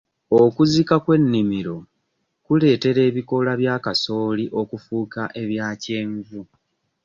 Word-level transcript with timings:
Okuzika 0.41 0.95
kw'ennimiro 1.03 1.75
kuleetera 2.45 3.01
ebikoola 3.09 3.51
bya 3.61 3.75
kasooli 3.83 4.45
okufuuka 4.61 5.21
ebya 5.41 5.67
kyenvu. 5.83 6.41